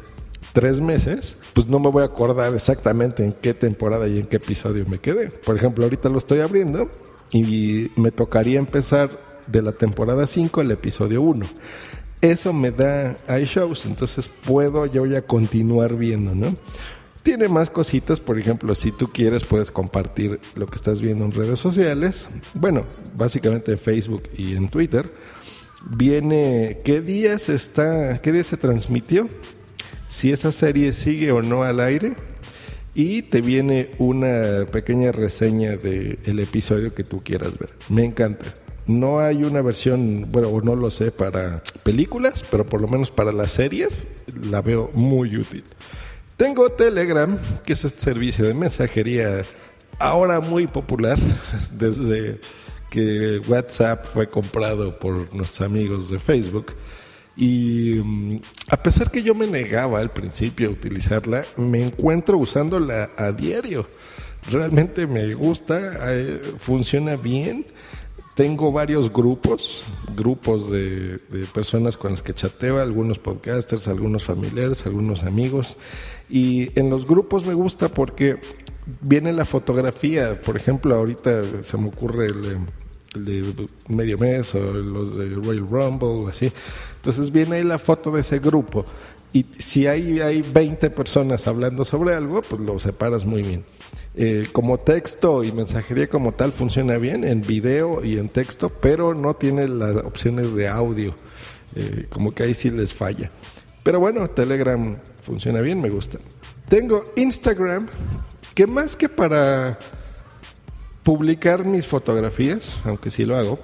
tres 0.52 0.80
meses, 0.80 1.36
pues 1.52 1.66
no 1.66 1.80
me 1.80 1.90
voy 1.90 2.02
a 2.02 2.06
acordar 2.06 2.54
exactamente 2.54 3.24
en 3.24 3.32
qué 3.32 3.54
temporada 3.54 4.08
y 4.08 4.18
en 4.18 4.26
qué 4.26 4.36
episodio 4.36 4.86
me 4.86 4.98
quedé. 5.00 5.28
Por 5.28 5.56
ejemplo, 5.56 5.84
ahorita 5.84 6.08
lo 6.08 6.18
estoy 6.18 6.40
abriendo 6.40 6.88
y 7.32 7.90
me 7.96 8.12
tocaría 8.12 8.58
empezar 8.58 9.10
de 9.48 9.62
la 9.62 9.72
temporada 9.72 10.26
5 10.26 10.60
el 10.60 10.70
episodio 10.70 11.22
1. 11.22 11.46
Eso 12.20 12.52
me 12.52 12.70
da 12.70 13.16
iShows, 13.38 13.84
entonces 13.84 14.30
puedo 14.46 14.86
yo 14.86 15.04
ya 15.04 15.22
continuar 15.22 15.96
viendo, 15.96 16.34
¿no? 16.34 16.54
Tiene 17.22 17.48
más 17.48 17.70
cositas, 17.70 18.20
por 18.20 18.38
ejemplo, 18.38 18.74
si 18.74 18.92
tú 18.92 19.08
quieres 19.08 19.44
puedes 19.44 19.70
compartir 19.70 20.38
lo 20.54 20.66
que 20.66 20.76
estás 20.76 21.00
viendo 21.00 21.24
en 21.24 21.32
redes 21.32 21.58
sociales, 21.58 22.26
bueno, 22.54 22.84
básicamente 23.16 23.72
en 23.72 23.78
Facebook 23.78 24.22
y 24.36 24.56
en 24.56 24.68
Twitter. 24.68 25.10
Viene 25.90 26.78
qué 26.84 27.00
días 27.00 27.48
está, 27.48 28.18
qué 28.18 28.32
día 28.32 28.44
se 28.44 28.56
transmitió, 28.56 29.28
si 30.08 30.32
esa 30.32 30.52
serie 30.52 30.92
sigue 30.92 31.32
o 31.32 31.42
no 31.42 31.62
al 31.62 31.80
aire 31.80 32.14
y 32.94 33.22
te 33.22 33.40
viene 33.40 33.90
una 33.98 34.66
pequeña 34.70 35.12
reseña 35.12 35.76
del 35.76 36.38
episodio 36.38 36.92
que 36.94 37.04
tú 37.04 37.22
quieras 37.22 37.58
ver. 37.58 37.70
Me 37.88 38.04
encanta. 38.04 38.46
No 38.86 39.18
hay 39.18 39.44
una 39.44 39.62
versión, 39.62 40.30
bueno, 40.30 40.60
no 40.62 40.76
lo 40.76 40.90
sé 40.90 41.10
para 41.10 41.62
películas, 41.84 42.44
pero 42.50 42.66
por 42.66 42.80
lo 42.80 42.88
menos 42.88 43.10
para 43.10 43.32
las 43.32 43.52
series 43.52 44.06
la 44.48 44.60
veo 44.60 44.90
muy 44.94 45.36
útil. 45.36 45.64
Tengo 46.36 46.70
Telegram, 46.70 47.36
que 47.64 47.72
es 47.72 47.84
este 47.84 48.00
servicio 48.00 48.44
de 48.44 48.54
mensajería 48.54 49.42
ahora 49.98 50.40
muy 50.40 50.66
popular 50.66 51.18
desde 51.72 52.40
que 52.94 53.40
WhatsApp 53.48 54.06
fue 54.06 54.28
comprado 54.28 54.92
por 54.92 55.34
nuestros 55.34 55.68
amigos 55.68 56.10
de 56.10 56.20
Facebook. 56.20 56.66
Y 57.36 57.94
mm, 57.94 58.40
a 58.68 58.76
pesar 58.76 59.10
que 59.10 59.24
yo 59.24 59.34
me 59.34 59.48
negaba 59.48 59.98
al 59.98 60.12
principio 60.12 60.68
a 60.68 60.72
utilizarla, 60.72 61.44
me 61.56 61.84
encuentro 61.84 62.38
usándola 62.38 63.10
a 63.16 63.32
diario. 63.32 63.88
Realmente 64.48 65.08
me 65.08 65.34
gusta, 65.34 66.14
eh, 66.14 66.40
funciona 66.56 67.16
bien. 67.16 67.66
Tengo 68.36 68.70
varios 68.70 69.12
grupos, 69.12 69.82
grupos 70.14 70.70
de, 70.70 71.16
de, 71.30 71.46
personas 71.52 71.96
con 71.96 72.12
las 72.12 72.22
que 72.22 72.32
chateo, 72.32 72.80
algunos 72.80 73.18
podcasters, 73.18 73.88
algunos 73.88 74.22
familiares, 74.22 74.86
algunos 74.86 75.24
amigos. 75.24 75.76
Y 76.28 76.78
en 76.78 76.90
los 76.90 77.06
grupos 77.06 77.44
me 77.44 77.54
gusta 77.54 77.88
porque 77.88 78.38
viene 79.00 79.32
la 79.32 79.44
fotografía. 79.44 80.40
Por 80.40 80.56
ejemplo, 80.56 80.94
ahorita 80.94 81.62
se 81.64 81.76
me 81.76 81.88
ocurre 81.88 82.26
el, 82.26 82.58
de 83.14 83.66
medio 83.88 84.18
mes 84.18 84.54
o 84.54 84.60
los 84.60 85.16
de 85.18 85.30
Royal 85.30 85.66
Rumble 85.68 86.08
o 86.08 86.28
así. 86.28 86.52
Entonces 86.96 87.30
viene 87.30 87.56
ahí 87.56 87.62
la 87.62 87.78
foto 87.78 88.10
de 88.10 88.20
ese 88.20 88.38
grupo 88.38 88.84
y 89.34 89.44
si 89.58 89.88
hay, 89.88 90.20
hay 90.20 90.42
20 90.42 90.90
personas 90.90 91.48
hablando 91.48 91.84
sobre 91.84 92.14
algo, 92.14 92.40
pues 92.40 92.60
lo 92.60 92.78
separas 92.78 93.24
muy 93.24 93.42
bien. 93.42 93.64
Eh, 94.14 94.46
como 94.52 94.78
texto 94.78 95.42
y 95.42 95.50
mensajería 95.50 96.06
como 96.06 96.30
tal 96.30 96.52
funciona 96.52 96.98
bien 96.98 97.24
en 97.24 97.40
video 97.40 98.04
y 98.04 98.18
en 98.18 98.28
texto, 98.28 98.68
pero 98.68 99.12
no 99.12 99.34
tiene 99.34 99.66
las 99.66 99.96
opciones 99.96 100.54
de 100.54 100.68
audio. 100.68 101.16
Eh, 101.74 102.06
como 102.10 102.30
que 102.30 102.44
ahí 102.44 102.54
sí 102.54 102.70
les 102.70 102.94
falla. 102.94 103.28
Pero 103.82 103.98
bueno, 103.98 104.28
Telegram 104.28 104.96
funciona 105.24 105.60
bien, 105.60 105.82
me 105.82 105.90
gusta. 105.90 106.18
Tengo 106.68 107.02
Instagram, 107.16 107.88
que 108.54 108.68
más 108.68 108.94
que 108.94 109.08
para 109.08 109.76
publicar 111.04 111.66
mis 111.66 111.86
fotografías, 111.86 112.78
aunque 112.84 113.10
sí 113.10 113.24
lo 113.24 113.36
hago, 113.36 113.58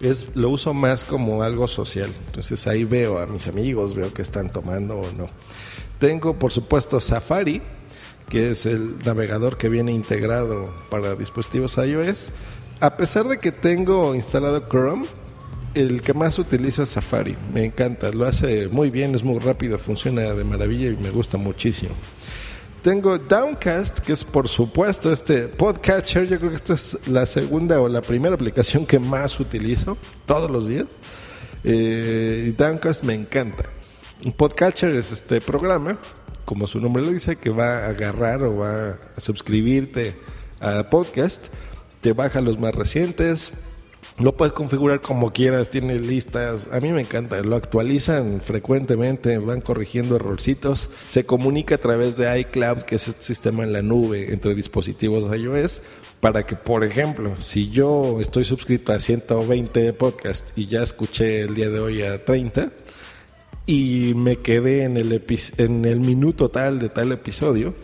es 0.00 0.34
lo 0.34 0.48
uso 0.50 0.74
más 0.74 1.04
como 1.04 1.42
algo 1.42 1.68
social. 1.68 2.10
Entonces 2.26 2.66
ahí 2.66 2.84
veo 2.84 3.18
a 3.18 3.26
mis 3.26 3.46
amigos, 3.46 3.94
veo 3.94 4.12
que 4.12 4.22
están 4.22 4.50
tomando 4.50 4.98
o 4.98 5.12
no. 5.12 5.26
Tengo, 5.98 6.38
por 6.38 6.50
supuesto, 6.50 6.98
Safari, 7.00 7.62
que 8.28 8.50
es 8.50 8.66
el 8.66 8.98
navegador 9.04 9.56
que 9.56 9.68
viene 9.68 9.92
integrado 9.92 10.74
para 10.90 11.14
dispositivos 11.14 11.76
iOS. 11.76 12.32
A 12.80 12.96
pesar 12.96 13.26
de 13.28 13.38
que 13.38 13.52
tengo 13.52 14.14
instalado 14.14 14.64
Chrome, 14.64 15.06
el 15.74 16.02
que 16.02 16.14
más 16.14 16.38
utilizo 16.38 16.82
es 16.82 16.90
Safari. 16.90 17.36
Me 17.52 17.64
encanta, 17.64 18.10
lo 18.10 18.26
hace 18.26 18.68
muy 18.68 18.90
bien, 18.90 19.14
es 19.14 19.22
muy 19.22 19.38
rápido, 19.38 19.78
funciona 19.78 20.22
de 20.22 20.44
maravilla 20.44 20.88
y 20.88 20.96
me 20.96 21.10
gusta 21.10 21.36
muchísimo. 21.36 21.94
Tengo 22.84 23.16
Downcast, 23.16 24.00
que 24.00 24.12
es 24.12 24.24
por 24.24 24.46
supuesto 24.46 25.10
este 25.10 25.48
podcatcher. 25.48 26.28
Yo 26.28 26.36
creo 26.36 26.50
que 26.50 26.56
esta 26.56 26.74
es 26.74 27.08
la 27.08 27.24
segunda 27.24 27.80
o 27.80 27.88
la 27.88 28.02
primera 28.02 28.34
aplicación 28.34 28.84
que 28.84 28.98
más 28.98 29.40
utilizo 29.40 29.96
todos 30.26 30.50
los 30.50 30.68
días. 30.68 30.84
Eh, 31.64 32.52
Downcast 32.58 33.02
me 33.02 33.14
encanta. 33.14 33.64
Podcatcher 34.36 34.94
es 34.96 35.12
este 35.12 35.40
programa, 35.40 35.98
como 36.44 36.66
su 36.66 36.78
nombre 36.78 37.02
lo 37.02 37.10
dice, 37.10 37.36
que 37.36 37.48
va 37.48 37.78
a 37.78 37.86
agarrar 37.86 38.44
o 38.44 38.58
va 38.58 38.98
a 39.16 39.18
suscribirte 39.18 40.14
a 40.60 40.86
podcast. 40.86 41.46
Te 42.02 42.12
baja 42.12 42.42
los 42.42 42.58
más 42.58 42.74
recientes, 42.74 43.52
lo 44.20 44.36
puedes 44.36 44.52
configurar 44.52 45.00
como 45.00 45.32
quieras, 45.32 45.70
tiene 45.70 45.98
listas. 45.98 46.68
A 46.70 46.78
mí 46.78 46.92
me 46.92 47.00
encanta, 47.00 47.40
lo 47.40 47.56
actualizan 47.56 48.40
frecuentemente, 48.40 49.38
van 49.38 49.60
corrigiendo 49.60 50.16
errorcitos. 50.16 50.90
Se 51.04 51.24
comunica 51.24 51.74
a 51.74 51.78
través 51.78 52.16
de 52.16 52.40
iCloud, 52.40 52.82
que 52.82 52.94
es 52.94 53.08
este 53.08 53.22
sistema 53.22 53.64
en 53.64 53.72
la 53.72 53.82
nube 53.82 54.32
entre 54.32 54.54
dispositivos 54.54 55.36
iOS, 55.36 55.82
para 56.20 56.46
que, 56.46 56.54
por 56.54 56.84
ejemplo, 56.84 57.34
si 57.40 57.70
yo 57.70 58.20
estoy 58.20 58.44
suscrito 58.44 58.92
a 58.92 59.00
120 59.00 59.92
podcasts 59.94 60.52
y 60.54 60.66
ya 60.66 60.84
escuché 60.84 61.40
el 61.40 61.54
día 61.54 61.70
de 61.70 61.80
hoy 61.80 62.02
a 62.02 62.24
30 62.24 62.70
y 63.66 64.12
me 64.16 64.36
quedé 64.36 64.84
en 64.84 64.96
el, 64.96 65.24
en 65.58 65.84
el 65.84 66.00
minuto 66.00 66.50
tal 66.50 66.78
de 66.78 66.88
tal 66.88 67.10
episodio, 67.10 67.74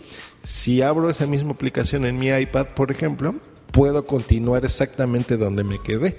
si 0.44 0.80
abro 0.80 1.10
esa 1.10 1.26
misma 1.26 1.52
aplicación 1.52 2.06
en 2.06 2.16
mi 2.16 2.28
iPad, 2.28 2.68
por 2.68 2.90
ejemplo, 2.90 3.34
puedo 3.72 4.04
continuar 4.04 4.64
exactamente 4.64 5.36
donde 5.36 5.64
me 5.64 5.80
quedé. 5.80 6.16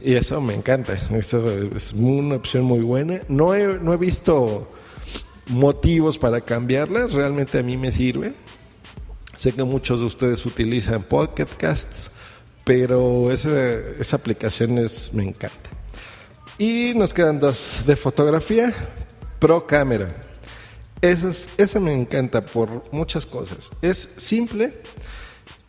Y 0.00 0.14
eso 0.14 0.40
me 0.40 0.54
encanta. 0.54 0.94
Eso 1.12 1.50
es 1.74 1.92
una 1.92 2.36
opción 2.36 2.64
muy 2.64 2.80
buena. 2.80 3.20
No 3.28 3.54
he, 3.54 3.78
no 3.78 3.92
he 3.92 3.96
visto 3.96 4.68
motivos 5.48 6.18
para 6.18 6.40
cambiarla. 6.40 7.06
Realmente 7.08 7.58
a 7.58 7.62
mí 7.62 7.76
me 7.76 7.90
sirve. 7.90 8.32
Sé 9.36 9.52
que 9.52 9.62
muchos 9.64 10.00
de 10.00 10.06
ustedes 10.06 10.44
utilizan 10.46 11.02
podcasts, 11.02 12.12
pero 12.64 13.30
esa, 13.30 13.70
esa 13.98 14.16
aplicación 14.16 14.78
es, 14.78 15.12
me 15.14 15.24
encanta. 15.24 15.70
Y 16.58 16.92
nos 16.94 17.14
quedan 17.14 17.38
dos 17.38 17.80
de 17.86 17.94
fotografía. 17.94 18.74
Pro 19.38 19.64
Cámara. 19.64 20.08
Esa, 21.00 21.30
esa 21.56 21.78
me 21.78 21.92
encanta 21.92 22.44
por 22.44 22.82
muchas 22.92 23.26
cosas. 23.26 23.70
Es 23.80 23.98
simple 23.98 24.72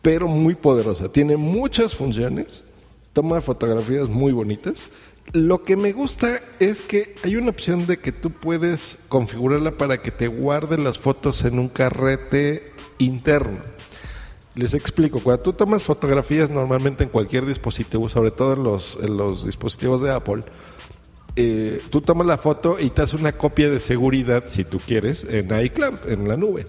pero 0.02 0.28
muy 0.28 0.54
poderosa. 0.54 1.10
Tiene 1.10 1.36
muchas 1.36 1.94
funciones, 1.94 2.64
toma 3.12 3.40
fotografías 3.40 4.08
muy 4.08 4.32
bonitas. 4.32 4.90
Lo 5.32 5.62
que 5.62 5.76
me 5.76 5.92
gusta 5.92 6.40
es 6.58 6.82
que 6.82 7.14
hay 7.22 7.36
una 7.36 7.50
opción 7.50 7.86
de 7.86 7.98
que 7.98 8.10
tú 8.10 8.30
puedes 8.30 8.98
configurarla 9.08 9.76
para 9.76 10.02
que 10.02 10.10
te 10.10 10.26
guarde 10.26 10.76
las 10.78 10.98
fotos 10.98 11.44
en 11.44 11.58
un 11.58 11.68
carrete 11.68 12.64
interno. 12.98 13.60
Les 14.56 14.74
explico, 14.74 15.20
cuando 15.20 15.44
tú 15.44 15.52
tomas 15.52 15.84
fotografías 15.84 16.50
normalmente 16.50 17.04
en 17.04 17.10
cualquier 17.10 17.46
dispositivo, 17.46 18.08
sobre 18.08 18.32
todo 18.32 18.54
en 18.54 18.64
los, 18.64 19.44
dispositivos 19.44 20.02
de 20.02 20.10
Apple, 20.10 20.42
eh, 21.36 21.80
tú 21.90 22.00
tomas 22.00 22.26
la 22.26 22.36
foto 22.36 22.76
y 22.80 22.90
te 22.90 23.02
haces 23.02 23.20
una 23.20 23.36
copia 23.36 23.70
de 23.70 23.78
seguridad, 23.78 24.44
si 24.48 24.64
tú 24.64 24.80
quieres, 24.84 25.22
en 25.22 25.56
iCloud, 25.64 26.08
en 26.08 26.26
la 26.26 26.36
nube. 26.36 26.64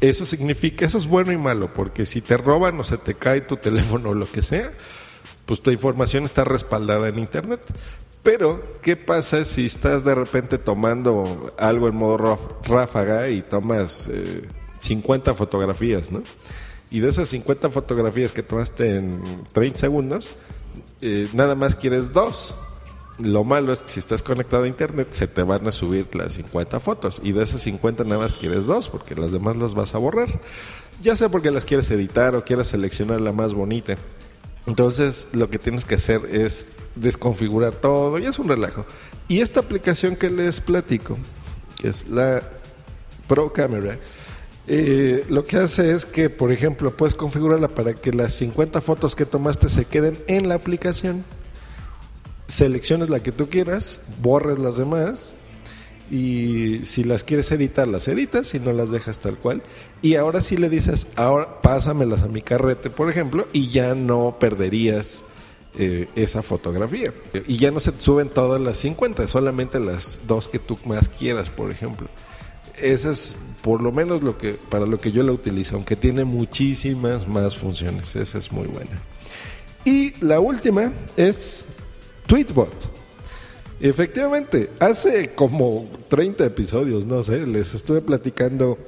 Eso 0.00 0.26
significa, 0.26 0.84
eso 0.84 0.98
es 0.98 1.06
bueno 1.06 1.32
y 1.32 1.38
malo, 1.38 1.72
porque 1.72 2.04
si 2.04 2.20
te 2.20 2.36
roban 2.36 2.78
o 2.78 2.84
se 2.84 2.98
te 2.98 3.14
cae 3.14 3.40
tu 3.40 3.56
teléfono 3.56 4.10
o 4.10 4.14
lo 4.14 4.30
que 4.30 4.42
sea, 4.42 4.70
pues 5.46 5.60
tu 5.60 5.70
información 5.70 6.24
está 6.24 6.44
respaldada 6.44 7.08
en 7.08 7.18
Internet. 7.18 7.60
Pero, 8.22 8.60
¿qué 8.82 8.96
pasa 8.96 9.44
si 9.44 9.66
estás 9.66 10.04
de 10.04 10.14
repente 10.14 10.58
tomando 10.58 11.48
algo 11.58 11.88
en 11.88 11.94
modo 11.94 12.36
ráfaga 12.64 13.28
y 13.28 13.40
tomas 13.40 14.10
50 14.80 15.30
eh, 15.30 15.34
fotografías, 15.34 16.10
¿no? 16.10 16.22
Y 16.90 17.00
de 17.00 17.08
esas 17.08 17.28
50 17.28 17.70
fotografías 17.70 18.32
que 18.32 18.42
tomaste 18.42 18.96
en 18.96 19.22
30 19.52 19.78
segundos, 19.78 20.32
eh, 21.00 21.28
nada 21.32 21.54
más 21.54 21.74
quieres 21.74 22.12
dos. 22.12 22.56
Lo 23.18 23.44
malo 23.44 23.72
es 23.72 23.82
que 23.82 23.88
si 23.88 23.98
estás 23.98 24.22
conectado 24.22 24.64
a 24.64 24.68
internet 24.68 25.08
se 25.10 25.26
te 25.26 25.42
van 25.42 25.66
a 25.66 25.72
subir 25.72 26.06
las 26.14 26.34
50 26.34 26.80
fotos 26.80 27.20
y 27.24 27.32
de 27.32 27.42
esas 27.42 27.62
50 27.62 28.04
nada 28.04 28.18
más 28.18 28.34
quieres 28.34 28.66
dos 28.66 28.90
porque 28.90 29.14
las 29.14 29.32
demás 29.32 29.56
las 29.56 29.74
vas 29.74 29.94
a 29.94 29.98
borrar. 29.98 30.40
Ya 31.00 31.16
sea 31.16 31.30
porque 31.30 31.50
las 31.50 31.64
quieres 31.64 31.90
editar 31.90 32.34
o 32.34 32.44
quieras 32.44 32.68
seleccionar 32.68 33.20
la 33.22 33.32
más 33.32 33.54
bonita. 33.54 33.96
Entonces 34.66 35.28
lo 35.32 35.48
que 35.48 35.58
tienes 35.58 35.84
que 35.84 35.94
hacer 35.94 36.22
es 36.30 36.66
desconfigurar 36.94 37.74
todo 37.74 38.18
y 38.18 38.26
es 38.26 38.38
un 38.38 38.48
relajo. 38.48 38.84
Y 39.28 39.40
esta 39.40 39.60
aplicación 39.60 40.16
que 40.16 40.28
les 40.28 40.60
platico, 40.60 41.16
que 41.78 41.88
es 41.88 42.06
la 42.08 42.42
Pro 43.28 43.52
Camera, 43.52 43.98
eh, 44.68 45.24
lo 45.28 45.44
que 45.44 45.56
hace 45.56 45.92
es 45.92 46.04
que, 46.04 46.28
por 46.28 46.52
ejemplo, 46.52 46.96
puedes 46.96 47.14
configurarla 47.14 47.68
para 47.68 47.94
que 47.94 48.12
las 48.12 48.34
50 48.34 48.80
fotos 48.80 49.16
que 49.16 49.24
tomaste 49.24 49.68
se 49.68 49.84
queden 49.84 50.18
en 50.26 50.48
la 50.48 50.56
aplicación 50.56 51.24
selecciones 52.46 53.08
la 53.08 53.20
que 53.20 53.32
tú 53.32 53.48
quieras, 53.48 54.00
borres 54.22 54.58
las 54.58 54.76
demás 54.76 55.32
y 56.10 56.84
si 56.84 57.02
las 57.02 57.24
quieres 57.24 57.50
editar, 57.50 57.88
las 57.88 58.06
editas 58.08 58.54
y 58.54 58.60
no 58.60 58.72
las 58.72 58.90
dejas 58.90 59.18
tal 59.18 59.36
cual. 59.36 59.62
Y 60.02 60.14
ahora 60.14 60.40
sí 60.40 60.56
le 60.56 60.68
dices, 60.68 61.08
ahora 61.16 61.60
pásamelas 61.62 62.22
a 62.22 62.28
mi 62.28 62.42
carrete, 62.42 62.90
por 62.90 63.10
ejemplo, 63.10 63.48
y 63.52 63.68
ya 63.68 63.94
no 63.94 64.36
perderías 64.38 65.24
eh, 65.78 66.08
esa 66.14 66.42
fotografía. 66.42 67.12
Y 67.46 67.56
ya 67.56 67.70
no 67.70 67.80
se 67.80 67.92
suben 67.98 68.28
todas 68.28 68.60
las 68.60 68.78
50, 68.78 69.26
solamente 69.26 69.80
las 69.80 70.22
dos 70.26 70.48
que 70.48 70.58
tú 70.58 70.78
más 70.84 71.08
quieras, 71.08 71.50
por 71.50 71.70
ejemplo. 71.70 72.08
Esa 72.80 73.10
es 73.10 73.36
por 73.62 73.82
lo 73.82 73.90
menos 73.90 74.22
lo 74.22 74.38
que 74.38 74.52
para 74.52 74.86
lo 74.86 75.00
que 75.00 75.10
yo 75.10 75.22
la 75.22 75.32
utilizo, 75.32 75.76
aunque 75.76 75.96
tiene 75.96 76.24
muchísimas 76.24 77.26
más 77.26 77.56
funciones. 77.56 78.14
Esa 78.14 78.38
es 78.38 78.52
muy 78.52 78.68
buena. 78.68 79.02
Y 79.84 80.14
la 80.24 80.40
última 80.40 80.92
es 81.16 81.64
Tweetbot. 82.26 82.90
Efectivamente, 83.80 84.70
hace 84.80 85.34
como 85.34 85.88
30 86.08 86.46
episodios, 86.46 87.04
no 87.06 87.22
sé, 87.22 87.46
les 87.46 87.74
estuve 87.74 88.00
platicando 88.00 88.78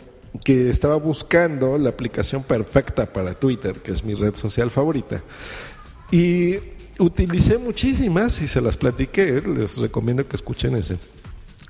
que 0.44 0.70
estaba 0.70 0.96
buscando 0.96 1.78
la 1.78 1.90
aplicación 1.90 2.42
perfecta 2.42 3.12
para 3.12 3.34
Twitter, 3.34 3.80
que 3.80 3.92
es 3.92 4.04
mi 4.04 4.14
red 4.14 4.34
social 4.34 4.70
favorita. 4.70 5.22
Y 6.10 6.56
utilicé 6.98 7.58
muchísimas 7.58 8.40
y 8.40 8.48
se 8.48 8.60
las 8.60 8.76
platiqué, 8.76 9.42
les 9.42 9.76
recomiendo 9.76 10.26
que 10.26 10.36
escuchen 10.36 10.76
ese. 10.76 10.98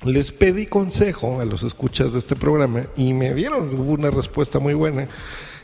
Les 0.05 0.31
pedí 0.31 0.67
consejo 0.67 1.41
a 1.41 1.45
los 1.45 1.65
escuchas 1.65 2.13
de 2.13 2.21
este 2.21 2.37
programa 2.37 2.87
y 2.97 3.15
me 3.15 3.35
dieron 3.35 3.75
una 3.81 4.11
respuesta 4.11 4.61
muy 4.61 4.75
buena. 4.75 5.09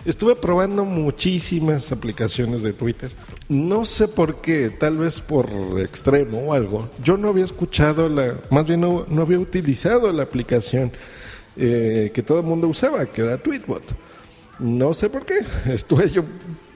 Estuve 0.04 0.36
probando 0.36 0.84
muchísimas 0.84 1.90
aplicaciones 1.90 2.62
de 2.62 2.74
Twitter. 2.74 3.10
No 3.48 3.86
sé 3.86 4.06
por 4.06 4.42
qué, 4.42 4.68
tal 4.68 4.98
vez 4.98 5.18
por 5.20 5.48
extremo 5.80 6.48
o 6.48 6.52
algo. 6.52 6.90
Yo 7.02 7.16
no 7.16 7.30
había 7.30 7.44
escuchado 7.44 8.10
la, 8.10 8.34
más 8.50 8.66
bien 8.66 8.82
no, 8.82 9.06
había 9.18 9.38
utilizado 9.38 10.12
la 10.12 10.24
aplicación 10.24 10.92
eh, 11.56 12.10
que 12.12 12.22
todo 12.22 12.40
el 12.40 12.44
mundo 12.44 12.68
usaba, 12.68 13.06
que 13.06 13.22
era 13.22 13.42
Tweetbot. 13.42 13.82
No 14.58 14.92
sé 14.92 15.08
por 15.08 15.24
qué. 15.24 15.38
Estuve 15.72 16.10
yo 16.10 16.22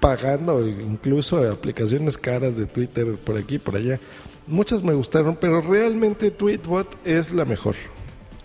pagando 0.01 0.67
incluso 0.67 1.37
aplicaciones 1.51 2.17
caras 2.17 2.57
de 2.57 2.65
Twitter 2.65 3.19
por 3.19 3.37
aquí 3.37 3.57
y 3.57 3.59
por 3.59 3.77
allá. 3.77 4.01
Muchas 4.47 4.83
me 4.83 4.95
gustaron, 4.95 5.37
pero 5.37 5.61
realmente 5.61 6.31
Tweetbot 6.31 6.97
es 7.07 7.35
la 7.35 7.45
mejor. 7.45 7.75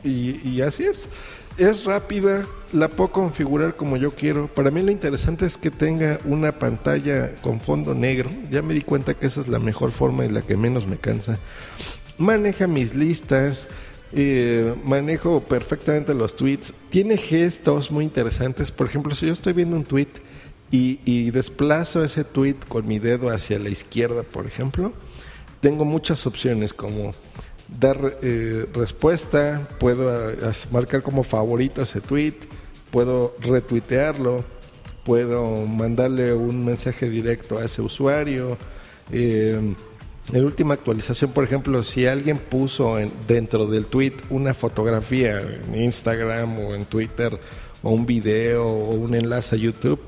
Y, 0.03 0.45
y 0.45 0.59
así 0.59 0.83
es 0.83 1.07
es 1.57 1.85
rápida, 1.85 2.47
la 2.71 2.87
puedo 2.89 3.11
configurar 3.11 3.75
como 3.75 3.97
yo 3.97 4.11
quiero. 4.11 4.47
Para 4.47 4.71
mí 4.71 4.81
lo 4.81 4.91
interesante 4.91 5.45
es 5.45 5.57
que 5.57 5.71
tenga 5.71 6.19
una 6.25 6.51
pantalla 6.53 7.35
con 7.41 7.59
fondo 7.59 7.93
negro. 7.93 8.29
Ya 8.49 8.61
me 8.61 8.73
di 8.73 8.81
cuenta 8.81 9.13
que 9.13 9.27
esa 9.27 9.41
es 9.41 9.47
la 9.47 9.59
mejor 9.59 9.91
forma 9.91 10.25
y 10.25 10.29
la 10.29 10.41
que 10.41 10.57
menos 10.57 10.87
me 10.87 10.97
cansa. 10.97 11.39
Maneja 12.17 12.67
mis 12.67 12.95
listas, 12.95 13.67
eh, 14.13 14.73
manejo 14.83 15.41
perfectamente 15.41 16.13
los 16.13 16.35
tweets. 16.35 16.73
Tiene 16.89 17.17
gestos 17.17 17.91
muy 17.91 18.05
interesantes. 18.05 18.71
Por 18.71 18.87
ejemplo, 18.87 19.13
si 19.15 19.27
yo 19.27 19.33
estoy 19.33 19.53
viendo 19.53 19.75
un 19.75 19.83
tweet 19.83 20.09
y, 20.71 20.99
y 21.05 21.31
desplazo 21.31 22.03
ese 22.03 22.23
tweet 22.23 22.57
con 22.67 22.87
mi 22.87 22.99
dedo 22.99 23.29
hacia 23.29 23.59
la 23.59 23.69
izquierda, 23.69 24.23
por 24.23 24.47
ejemplo, 24.47 24.93
tengo 25.61 25.85
muchas 25.85 26.25
opciones 26.25 26.73
como 26.73 27.13
dar 27.67 28.17
eh, 28.21 28.65
respuesta, 28.73 29.67
puedo 29.79 30.31
eh, 30.31 30.35
marcar 30.71 31.01
como 31.01 31.23
favorito 31.23 31.81
ese 31.81 32.01
tweet, 32.01 32.35
puedo 32.91 33.33
retuitearlo, 33.41 34.43
puedo 35.03 35.65
mandarle 35.65 36.33
un 36.33 36.65
mensaje 36.65 37.09
directo 37.09 37.57
a 37.57 37.65
ese 37.65 37.81
usuario. 37.81 38.57
Eh, 39.11 39.75
en 40.31 40.45
última 40.45 40.75
actualización, 40.75 41.31
por 41.31 41.43
ejemplo, 41.43 41.83
si 41.83 42.07
alguien 42.07 42.37
puso 42.37 42.97
dentro 43.27 43.65
del 43.65 43.87
tweet 43.87 44.13
una 44.29 44.53
fotografía 44.53 45.41
en 45.41 45.75
Instagram 45.75 46.59
o 46.59 46.75
en 46.75 46.85
Twitter 46.85 47.37
o 47.81 47.91
un 47.91 48.05
video 48.05 48.65
o 48.65 48.91
un 48.91 49.15
enlace 49.15 49.55
a 49.55 49.59
YouTube, 49.59 49.99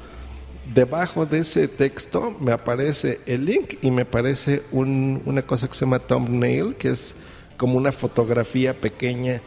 debajo 0.74 1.26
de 1.26 1.40
ese 1.40 1.68
texto 1.68 2.36
me 2.40 2.54
aparece 2.54 3.20
el 3.26 3.46
link 3.46 3.76
y 3.82 3.92
me 3.92 4.04
aparece 4.04 4.64
una 4.72 5.42
cosa 5.42 5.68
que 5.68 5.74
se 5.74 5.82
llama 5.82 6.00
thumbnail, 6.00 6.76
que 6.76 6.92
es 6.92 7.16
como 7.58 7.78
una 7.78 7.92
fotografía 7.92 8.80
pequeña 8.80 9.42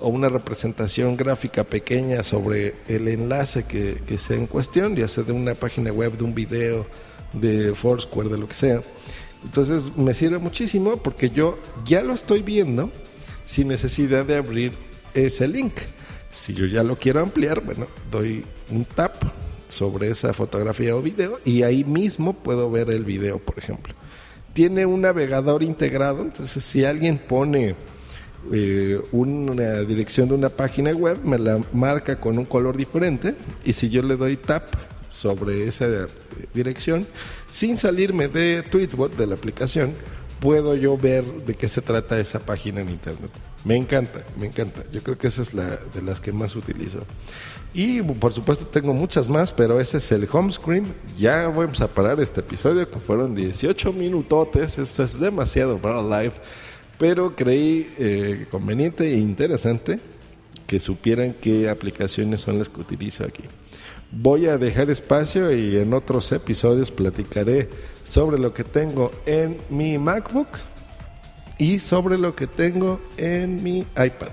o 0.00 0.08
una 0.08 0.28
representación 0.28 1.16
gráfica 1.16 1.64
pequeña 1.64 2.22
sobre 2.24 2.74
el 2.88 3.06
enlace 3.06 3.64
que, 3.64 4.18
sea 4.18 4.36
en 4.36 4.46
cuestión, 4.46 4.96
ya 4.96 5.06
sea 5.06 5.22
de 5.22 5.32
una 5.32 5.54
página 5.54 5.92
web, 5.92 6.16
de 6.16 6.24
un 6.24 6.34
video, 6.34 6.86
de 7.32 7.74
Foursquare, 7.74 8.28
de 8.28 8.38
lo 8.38 8.48
que 8.48 8.54
sea. 8.54 8.82
Entonces 9.44 9.96
me 9.96 10.12
sirve 10.12 10.38
muchísimo 10.38 10.96
porque 10.96 11.30
yo 11.30 11.58
ya 11.84 12.02
lo 12.02 12.14
estoy 12.14 12.42
viendo 12.42 12.90
sin 13.44 13.68
necesidad 13.68 14.24
de 14.24 14.36
abrir 14.36 14.72
ese 15.14 15.46
link. 15.46 15.74
Si 16.30 16.52
yo 16.54 16.66
ya 16.66 16.82
lo 16.82 16.98
quiero 16.98 17.20
ampliar, 17.20 17.60
bueno, 17.60 17.86
doy 18.10 18.44
un 18.70 18.84
tap 18.84 19.14
sobre 19.68 20.10
esa 20.10 20.32
fotografía 20.32 20.96
o 20.96 21.02
video 21.02 21.38
y 21.44 21.62
ahí 21.62 21.84
mismo 21.84 22.34
puedo 22.34 22.70
ver 22.70 22.90
el 22.90 23.04
video, 23.04 23.38
por 23.38 23.58
ejemplo 23.58 23.94
tiene 24.52 24.86
un 24.86 25.02
navegador 25.02 25.62
integrado, 25.62 26.22
entonces 26.22 26.62
si 26.62 26.84
alguien 26.84 27.18
pone 27.18 27.74
eh, 28.52 29.00
una 29.12 29.80
dirección 29.80 30.28
de 30.28 30.34
una 30.34 30.48
página 30.48 30.92
web, 30.92 31.18
me 31.24 31.38
la 31.38 31.60
marca 31.72 32.18
con 32.18 32.38
un 32.38 32.44
color 32.44 32.76
diferente 32.76 33.34
y 33.64 33.72
si 33.72 33.88
yo 33.88 34.02
le 34.02 34.16
doy 34.16 34.36
tap 34.36 34.74
sobre 35.08 35.68
esa 35.68 35.86
dirección, 36.54 37.06
sin 37.50 37.76
salirme 37.76 38.28
de 38.28 38.62
Tweetbot, 38.62 39.16
de 39.16 39.26
la 39.26 39.34
aplicación, 39.34 39.94
puedo 40.42 40.74
yo 40.74 40.98
ver 40.98 41.24
de 41.46 41.54
qué 41.54 41.68
se 41.68 41.80
trata 41.80 42.18
esa 42.18 42.40
página 42.40 42.80
en 42.80 42.88
Internet. 42.88 43.30
Me 43.64 43.76
encanta, 43.76 44.24
me 44.36 44.48
encanta. 44.48 44.82
Yo 44.90 45.00
creo 45.00 45.16
que 45.16 45.28
esa 45.28 45.40
es 45.40 45.54
la 45.54 45.78
de 45.94 46.02
las 46.02 46.20
que 46.20 46.32
más 46.32 46.56
utilizo. 46.56 46.98
Y 47.72 48.02
por 48.02 48.32
supuesto 48.32 48.66
tengo 48.66 48.92
muchas 48.92 49.28
más, 49.28 49.52
pero 49.52 49.78
ese 49.78 49.98
es 49.98 50.10
el 50.10 50.28
home 50.30 50.52
screen. 50.52 50.92
Ya 51.16 51.46
vamos 51.46 51.80
a 51.80 51.86
parar 51.86 52.18
este 52.18 52.40
episodio, 52.40 52.90
que 52.90 52.98
fueron 52.98 53.36
18 53.36 53.92
minutotes. 53.92 54.78
Esto 54.78 55.04
es 55.04 55.20
demasiado 55.20 55.78
para 55.78 56.02
live, 56.02 56.34
pero 56.98 57.36
creí 57.36 57.94
eh, 57.96 58.48
conveniente 58.50 59.12
e 59.12 59.18
interesante 59.18 60.00
que 60.66 60.80
supieran 60.80 61.36
qué 61.40 61.68
aplicaciones 61.68 62.40
son 62.40 62.58
las 62.58 62.68
que 62.68 62.80
utilizo 62.80 63.22
aquí. 63.22 63.44
Voy 64.14 64.46
a 64.46 64.58
dejar 64.58 64.90
espacio 64.90 65.52
y 65.56 65.78
en 65.78 65.94
otros 65.94 66.32
episodios 66.32 66.90
platicaré 66.90 67.70
sobre 68.04 68.38
lo 68.38 68.52
que 68.52 68.62
tengo 68.62 69.10
en 69.24 69.56
mi 69.70 69.96
MacBook 69.96 70.48
y 71.56 71.78
sobre 71.78 72.18
lo 72.18 72.36
que 72.36 72.46
tengo 72.46 73.00
en 73.16 73.62
mi 73.62 73.78
iPad. 73.78 74.32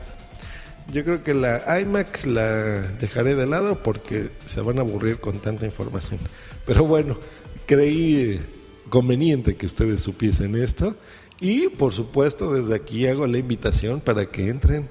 Yo 0.91 1.05
creo 1.05 1.23
que 1.23 1.33
la 1.33 1.79
iMac 1.79 2.25
la 2.25 2.81
dejaré 2.99 3.35
de 3.35 3.47
lado 3.47 3.81
porque 3.81 4.29
se 4.43 4.59
van 4.59 4.79
a 4.79 4.81
aburrir 4.81 5.21
con 5.21 5.39
tanta 5.39 5.65
información. 5.65 6.19
Pero 6.65 6.83
bueno, 6.83 7.17
creí 7.65 8.41
conveniente 8.89 9.55
que 9.55 9.65
ustedes 9.65 10.01
supiesen 10.01 10.55
esto. 10.55 10.97
Y 11.39 11.69
por 11.69 11.93
supuesto, 11.93 12.53
desde 12.53 12.75
aquí 12.75 13.07
hago 13.07 13.27
la 13.27 13.37
invitación 13.37 14.01
para 14.01 14.25
que 14.25 14.49
entren 14.49 14.89